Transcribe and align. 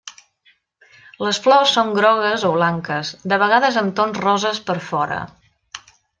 Les 1.25 1.39
flors 1.43 1.73
són 1.77 1.91
grogues 1.97 2.45
o 2.49 2.51
blanques, 2.55 3.11
de 3.35 3.39
vegades 3.45 3.79
amb 3.83 3.95
tons 4.01 4.19
roses 4.27 4.63
per 4.71 4.79
fora. 4.89 5.21